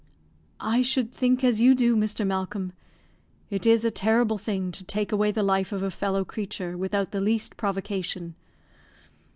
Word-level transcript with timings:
"I 0.59 0.81
should 0.81 1.11
think 1.13 1.43
as 1.43 1.61
you 1.61 1.75
do, 1.75 1.95
Mr. 1.95 2.25
Malcolm. 2.25 2.73
It 3.51 3.67
is 3.67 3.85
a 3.85 3.91
terrible 3.91 4.39
thing 4.39 4.71
to 4.71 4.83
take 4.83 5.11
away 5.11 5.29
the 5.29 5.43
life 5.43 5.71
of 5.71 5.83
a 5.83 5.91
fellow 5.91 6.25
creature 6.25 6.75
without 6.75 7.11
the 7.11 7.21
least 7.21 7.55
provocation." 7.55 8.33